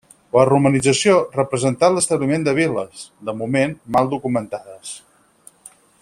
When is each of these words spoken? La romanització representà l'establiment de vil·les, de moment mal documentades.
La 0.35 0.43
romanització 0.49 1.11
representà 1.35 1.89
l'establiment 1.97 2.47
de 2.47 2.55
vil·les, 2.61 3.05
de 3.29 3.37
moment 3.43 3.75
mal 3.97 4.13
documentades. 4.17 4.99